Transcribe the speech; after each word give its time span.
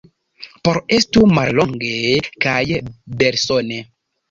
Por 0.67 0.79
estu 0.97 1.25
mallonge 1.35 1.93
kaj 2.47 2.65
belsone. 3.23 3.81